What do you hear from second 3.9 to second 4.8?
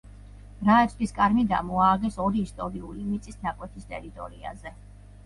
ტერიტორიაზე.